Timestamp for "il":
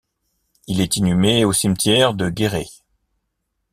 0.65-0.81